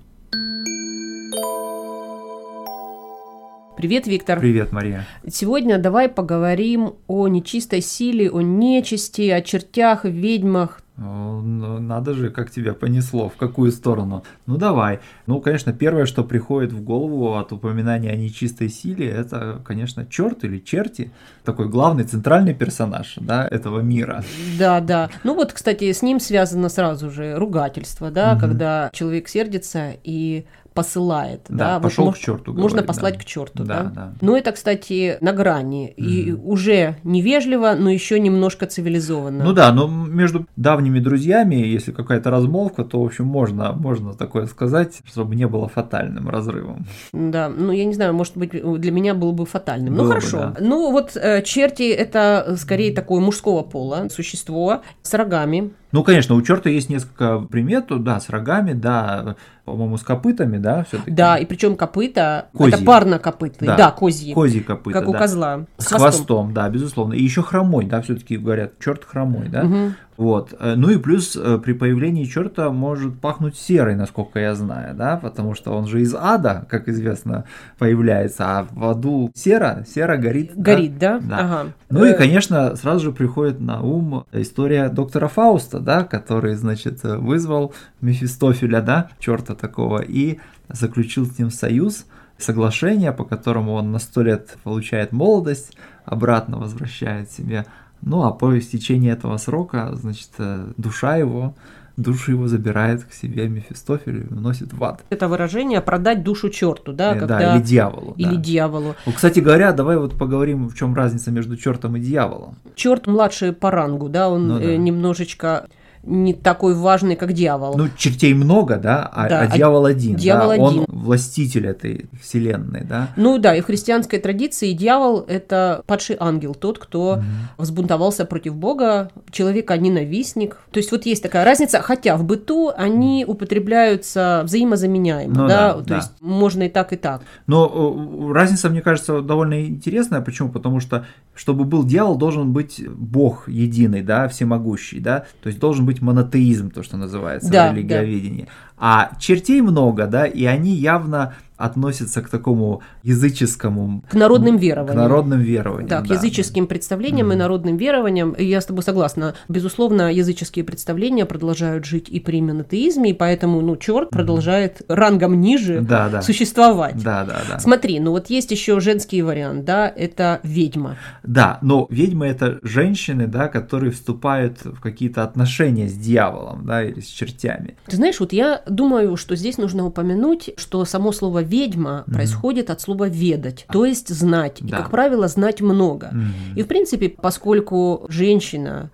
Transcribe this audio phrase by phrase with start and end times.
[3.77, 4.41] Привет, Виктор.
[4.41, 5.07] Привет, Мария.
[5.31, 12.75] Сегодня давай поговорим о нечистой силе, о нечисти, о чертях, ведьмах, надо же, как тебя
[12.75, 14.23] понесло, в какую сторону.
[14.47, 15.01] Ну давай.
[15.27, 20.45] Ну, конечно, первое, что приходит в голову от упоминания о нечистой силе, это, конечно, черт
[20.45, 21.11] или черти.
[21.45, 24.23] Такой главный, центральный персонаж да, этого мира.
[24.59, 25.09] Да, да.
[25.25, 28.41] Ну вот, кстати, с ним связано сразу же ругательство, да, угу.
[28.41, 30.45] когда человек сердится и
[30.81, 31.43] посылает.
[31.51, 31.81] Да, да?
[31.81, 32.55] пошел вот к черту.
[32.55, 33.21] Можно послать да.
[33.21, 33.65] к черту.
[33.65, 33.91] Да, да.
[33.95, 34.13] да.
[34.23, 35.95] Но это, кстати, на грани.
[35.99, 36.03] Mm.
[36.03, 39.45] И уже невежливо, но еще немножко цивилизованно.
[39.45, 44.47] Ну да, но между давними друзьями, если какая-то размолвка, то, в общем, можно, можно такое
[44.47, 46.87] сказать, чтобы не было фатальным разрывом.
[47.13, 49.93] Да, ну я не знаю, может быть, для меня было бы фатальным.
[49.93, 50.37] Ну, было ну хорошо.
[50.39, 50.57] Бы, да.
[50.61, 55.73] Ну вот э, черти это скорее такое мужского пола существо с рогами.
[55.93, 59.35] Ну, конечно, у черта есть несколько примет, да, с рогами, да,
[59.65, 61.11] по-моему, с копытами, да, все-таки.
[61.11, 62.75] Да, и причем копыта, козьи.
[62.75, 64.33] это парно копыты, да, да козьи.
[64.33, 65.19] Козьи копыта, Как у да.
[65.19, 65.67] козла.
[65.79, 65.99] С, с хвостом.
[65.99, 67.15] хвостом, да, безусловно.
[67.15, 69.65] И еще хромой, да, все-таки говорят, черт хромой, да.
[69.65, 69.93] Угу.
[70.21, 70.55] Вот.
[70.61, 75.17] Э, ну и плюс э, при появлении черта может пахнуть серой, насколько я знаю, да,
[75.17, 77.47] потому что он же из ада, как известно,
[77.79, 80.53] появляется, а в аду сера, сера горит.
[80.55, 81.21] Горит, да?
[81.21, 81.27] да?
[81.27, 81.39] да.
[81.39, 81.67] Ага.
[81.89, 87.03] Ну и, э, конечно, сразу же приходит на ум история доктора Фауста, да, который, значит,
[87.03, 87.73] вызвал
[88.03, 90.39] Мефистофеля, да, черта такого, и
[90.69, 92.05] заключил с ним союз,
[92.37, 97.65] соглашение, по которому он на сто лет получает молодость, обратно возвращает себе
[98.03, 101.55] ну а по истечении этого срока, значит, э, душа его,
[101.97, 105.05] душу его забирает к себе Мефистофель и уносит в ад.
[105.11, 107.15] Это выражение продать душу черту, да?
[107.15, 107.39] Э, когда...
[107.39, 108.15] Да, или дьяволу.
[108.17, 108.41] Или да.
[108.41, 108.95] дьяволу.
[109.07, 112.57] Ну, кстати говоря, давай вот поговорим, в чем разница между чертом и дьяволом.
[112.75, 114.65] Черт младший по рангу, да, он ну, да.
[114.65, 115.67] Э, немножечко
[116.03, 117.77] не такой важный, как дьявол.
[117.77, 120.17] Ну, чертей много, да, а, да, а дьявол один.
[120.17, 120.81] Дьявол да, один.
[120.81, 123.09] Он властитель этой вселенной, да.
[123.17, 127.23] Ну да, и в христианской традиции дьявол– это падший ангел, тот, кто угу.
[127.59, 130.57] взбунтовался против Бога, человека-ненавистник.
[130.71, 135.75] То есть вот есть такая разница, хотя в быту они употребляются взаимозаменяемо, ну, да, да,
[135.75, 135.97] то да.
[135.97, 137.23] есть можно и так, и так.
[137.47, 140.21] Но разница, мне кажется, довольно интересная.
[140.21, 140.49] Почему?
[140.49, 145.85] Потому что, чтобы был дьявол, должен быть Бог единый, да, всемогущий, да, то есть должен
[145.87, 148.43] быть быть монотеизм, то, что называется да, в религиоведении.
[148.43, 148.51] Да.
[148.79, 154.03] А чертей много, да, и они явно относятся к такому языческому...
[154.11, 154.97] К народным верованиям.
[154.97, 156.15] К народным верованиям, Да, к да.
[156.15, 157.35] языческим представлениям mm-hmm.
[157.35, 158.35] и народным верованиям.
[158.39, 159.35] Я с тобой согласна.
[159.49, 164.13] Безусловно, языческие представления продолжают жить и при монотеизме, и поэтому, ну, черт mm-hmm.
[164.13, 166.23] продолжает рангом ниже да, да.
[166.23, 167.03] существовать.
[167.03, 167.61] Да, да, да.
[167.61, 170.97] Смотри, ну вот есть еще женский вариант, да, это ведьма.
[171.23, 177.01] Да, но ведьмы это женщины, да, которые вступают в какие-то отношения с дьяволом, да, или
[177.01, 177.77] с чертями.
[177.87, 182.13] Ты знаешь, вот я думаю, что здесь нужно упомянуть, что само слово ведьма mm-hmm.
[182.13, 184.59] происходит от слова ведать, то есть знать.
[184.61, 184.67] Да.
[184.67, 186.11] И, как правило, знать много.
[186.13, 186.59] Mm-hmm.
[186.59, 188.91] И, в принципе, поскольку женщина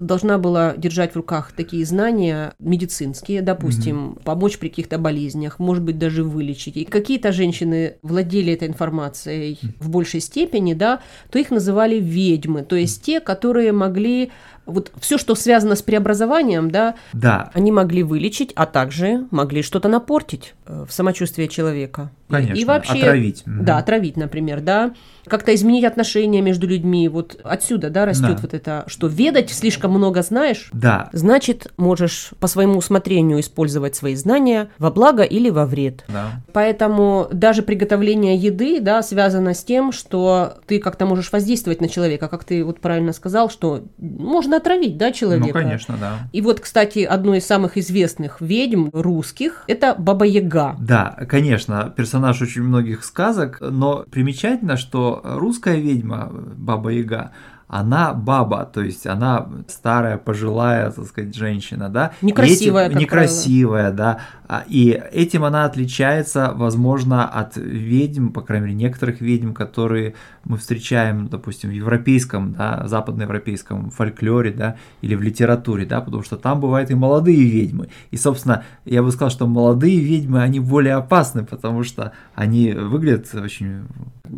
[0.00, 4.24] должна была держать в руках такие знания медицинские, допустим, mm-hmm.
[4.24, 6.76] помочь при каких-то болезнях, может быть, даже вылечить.
[6.76, 9.74] И какие-то женщины владели этой информацией mm-hmm.
[9.78, 14.32] в большей степени, да, то их называли ведьмы, то есть те, которые могли
[14.70, 19.88] вот все, что связано с преобразованием, да, Да, они могли вылечить, а также могли что-то
[19.88, 22.10] напортить э, в самочувствие человека.
[22.28, 23.42] Конечно, И вообще, отравить.
[23.44, 24.92] Да, отравить, например, да,
[25.26, 27.08] как-то изменить отношения между людьми.
[27.08, 28.38] Вот отсюда, да, растет Да.
[28.40, 34.14] вот это, что ведать слишком много знаешь, Да, значит, можешь по своему усмотрению использовать свои
[34.14, 36.04] знания во благо или во вред.
[36.08, 36.42] да.
[36.52, 42.28] Поэтому даже приготовление еды, да, связано с тем, что ты как-то можешь воздействовать на человека,
[42.28, 45.46] как ты вот правильно сказал, что можно отравить, да, человека.
[45.48, 46.18] Ну, конечно, да.
[46.32, 50.76] И вот, кстати, одной из самых известных ведьм русских– это Баба Яга.
[50.78, 57.32] Да, конечно, персонаж очень многих сказок, но примечательно, что русская ведьма, Баба Яга,
[57.72, 62.10] она баба, то есть она старая, пожилая, так сказать, женщина, да?
[62.20, 64.18] И Некрасивая, этим- как Некрасивая, да.
[64.48, 70.14] А, И этим она отличается, возможно, от ведьм, по крайней мере, некоторых ведьм, которые
[70.44, 76.36] мы встречаем, допустим, в европейском, да, западноевропейском фольклоре, да, или в литературе, да, потому что
[76.36, 77.88] там бывают и молодые ведьмы.
[78.10, 83.32] И, собственно, я бы сказал, что молодые ведьмы, они более опасны, потому что они выглядят
[83.34, 83.82] очень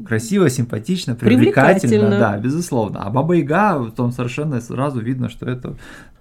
[0.07, 2.19] красиво, симпатично, привлекательно, Привлекательно.
[2.19, 3.01] да, безусловно.
[3.03, 5.77] А Баба Яга, там совершенно сразу видно, что это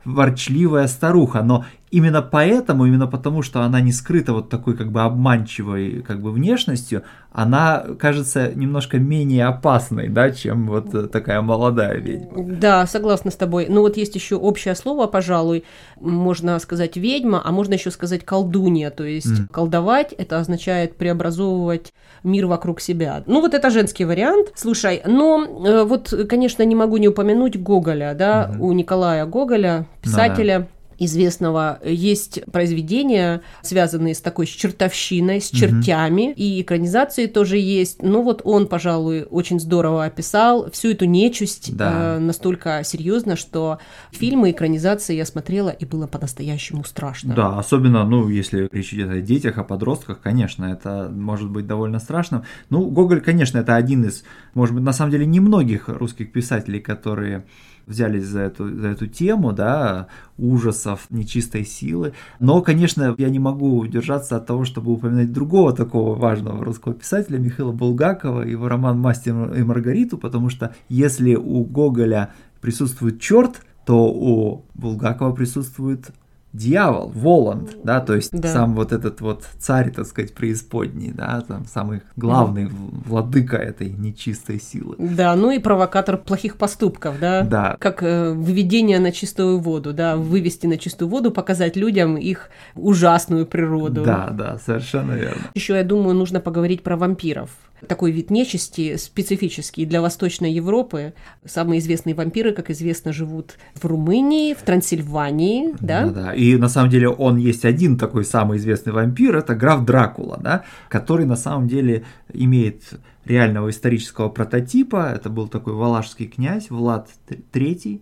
[0.05, 5.01] ворчливая старуха, но именно поэтому, именно потому, что она не скрыта вот такой как бы
[5.01, 12.43] обманчивой как бы внешностью, она кажется немножко менее опасной, да, чем вот такая молодая ведьма.
[12.59, 13.67] Да, согласна с тобой.
[13.69, 15.63] Ну вот есть еще общее слово, пожалуй,
[15.99, 19.47] можно сказать ведьма, а можно еще сказать колдунья, то есть Мгм.
[19.51, 21.93] колдовать это означает преобразовывать
[22.23, 23.23] мир вокруг себя.
[23.27, 24.51] Ну вот это женский вариант.
[24.55, 28.61] Слушай, но э, вот, конечно, не могу не упомянуть Гоголя, да, Мгм.
[28.61, 30.67] у Николая Гоголя, писателя.
[31.03, 38.03] известного есть произведения, связанные с такой чертовщиной, с чертями, и экранизации тоже есть.
[38.03, 42.17] Ну вот он, пожалуй, очень здорово описал всю эту нечисть Да.
[42.17, 43.79] э, настолько серьезно, что
[44.11, 47.33] фильмы, экранизации я смотрела, и было по-настоящему страшно.
[47.33, 51.97] Да, особенно, ну, если речь идет о детях, о подростках, конечно, это может быть довольно
[51.97, 52.43] страшным.
[52.69, 54.23] Ну, Гоголь, конечно, это один из,
[54.53, 57.43] может быть, на самом деле, немногих русских писателей, которые
[57.91, 60.07] взялись за эту, за эту тему, да,
[60.37, 62.13] ужасов, нечистой силы.
[62.39, 67.37] Но, конечно, я не могу удержаться от того, чтобы упоминать другого такого важного русского писателя,
[67.37, 74.07] Михаила Булгакова, его роман «Мастер и Маргариту», потому что если у Гоголя присутствует черт, то
[74.07, 76.11] у Булгакова присутствует
[76.53, 78.51] дьявол, Воланд, да, то есть Да.
[78.51, 84.59] сам вот этот вот царь, так сказать, преисподней, да, там самый главный владыка этой нечистой
[84.59, 84.95] силы.
[84.97, 87.41] Да, ну и провокатор плохих поступков, да?
[87.43, 87.75] Да.
[87.79, 93.45] Как э, выведение на чистую воду, да, вывести на чистую воду, показать людям их ужасную
[93.45, 94.03] природу.
[94.03, 95.41] Да, да, совершенно верно.
[95.53, 97.49] Еще, я думаю, нужно поговорить про вампиров.
[97.87, 101.13] Такой вид нечисти специфический для Восточной Европы.
[101.45, 106.05] Самые известные вампиры, как известно, живут в Румынии, в Трансильвании, да?
[106.05, 106.33] Ну да.
[106.33, 110.63] И на самом деле он есть один такой самый известный вампир, это граф Дракула, да,
[110.89, 112.83] который на самом деле имеет
[113.25, 115.11] реального исторического прототипа.
[115.15, 118.01] Это был такой валашский князь Влад III,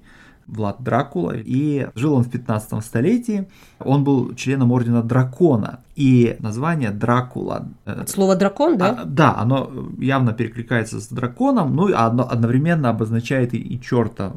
[0.52, 3.48] Влад Дракула, и жил он в 15 столетии.
[3.80, 7.68] Он был членом ордена Дракона, и название Дракула.
[7.86, 9.00] э, Слово дракон, да?
[9.02, 9.70] а, да, оно
[10.00, 14.32] явно перекликается с драконом, ну и одно- одновременно обозначает и, и черта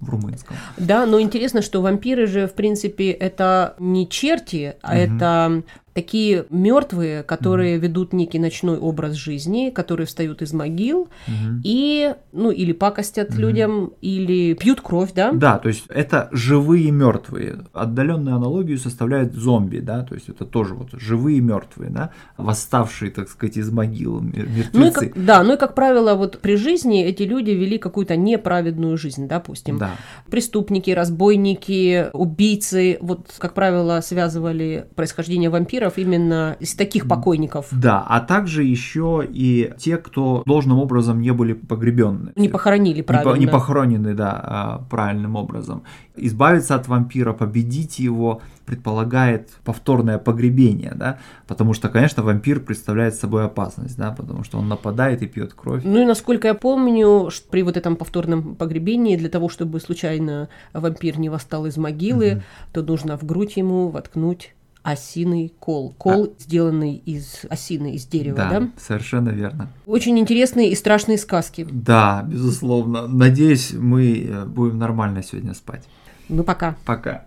[0.00, 0.56] в румынском.
[0.78, 5.16] Да, но интересно, что вампиры же, в принципе, это не черти, а Мгм.
[5.16, 5.62] это
[5.94, 11.60] такие мертвые, которые ведут некий ночной образ жизни, которые встают из могил Мгм.
[11.64, 13.38] и, ну, или пакостят Мгм.
[13.40, 15.32] людям, или пьют кровь, да?
[15.32, 17.60] Да, то есть это живые мертвые.
[17.72, 23.28] Отдаленную аналогию составляют зомби, да, то есть это тоже вот живые мертвые, да, восставшие, так
[23.28, 24.70] сказать, из могил мертвецы.
[24.72, 28.16] Ну и как, да, ну и как правило, вот при жизни эти люди вели какую-то
[28.16, 29.78] неправедную жизнь, допустим.
[29.78, 29.90] Да.
[30.30, 35.50] Преступники, разбойники, убийцы, вот, как правило, связывали происхождение
[35.82, 37.66] вампиров именно из таких покойников.
[37.70, 42.32] Да, а также еще и те, кто должным образом не были погребенны.
[42.36, 43.32] Не похоронили Не, правильно.
[43.32, 45.82] по- не похоронены, да, а, правильным образом.
[46.16, 53.44] Избавиться от вампира, победить его, предполагает повторное погребение, да, потому что, конечно, вампир представляет собой
[53.44, 55.82] опасность, да, потому что он нападает и пьет кровь.
[55.84, 60.48] Ну и насколько я помню, что при вот этом повторном погребении, для того, чтобы случайно
[60.72, 62.42] вампир не восстал из могилы, Мгм.
[62.72, 65.94] то нужно в грудь ему воткнуть осиный кол.
[65.98, 68.50] Кол, сделанный из осины, из дерева, А.
[68.50, 68.68] да, да?
[68.76, 69.68] совершенно верно.
[69.86, 71.66] Очень интересные и страшные сказки.
[71.70, 73.06] Да, безусловно.
[73.06, 75.84] Надеюсь, мы э, будем нормально сегодня спать.
[76.28, 76.76] Ну, пока.
[76.84, 77.24] Пока.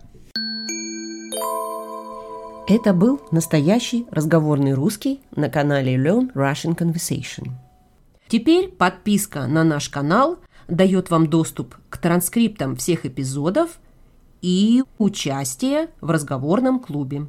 [2.67, 7.51] Это был настоящий разговорный русский на канале Learn Russian Conversation.
[8.27, 13.79] Теперь подписка на наш канал дает вам доступ к транскриптам всех эпизодов
[14.41, 17.27] и участие в разговорном клубе.